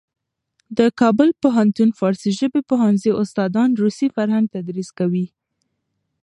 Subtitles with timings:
[0.77, 5.25] د کابل پوهنتون فارسي ژبې پوهنځي استادان روسي فرهنګ تدریس کوي.